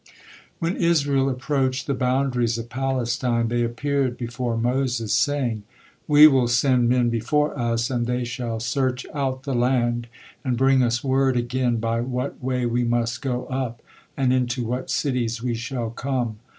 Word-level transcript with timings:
When 0.57 0.77
Israel 0.77 1.29
approached 1.29 1.85
the 1.85 1.93
boundaries 1.93 2.57
of 2.57 2.69
Palestine, 2.69 3.49
they 3.49 3.61
appeared 3.61 4.17
before 4.17 4.57
Moses, 4.57 5.13
saying: 5.13 5.61
"We 6.07 6.25
will 6.25 6.47
send 6.47 6.89
men 6.89 7.09
before 7.11 7.55
us, 7.55 7.91
and 7.91 8.07
they 8.07 8.23
shall 8.23 8.59
search 8.59 9.05
out 9.13 9.43
the 9.43 9.53
land, 9.53 10.07
and 10.43 10.57
bring 10.57 10.81
us 10.81 11.03
word 11.03 11.37
again 11.37 11.75
by 11.77 12.01
what 12.01 12.43
way 12.43 12.65
we 12.65 12.83
must 12.83 13.21
go 13.21 13.45
up, 13.45 13.83
and 14.17 14.33
into 14.33 14.65
what 14.65 14.89
cities 14.89 15.43
we 15.43 15.53
shall 15.53 15.91
come." 15.91 16.39